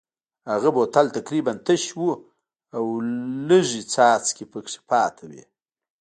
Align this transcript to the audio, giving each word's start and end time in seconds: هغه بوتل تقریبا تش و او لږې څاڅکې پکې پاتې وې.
هغه 0.51 0.69
بوتل 0.75 1.07
تقریبا 1.17 1.53
تش 1.65 1.83
و 1.99 2.03
او 2.77 2.85
لږې 3.47 3.81
څاڅکې 3.93 4.45
پکې 4.51 4.79
پاتې 4.89 5.25
وې. 5.31 5.43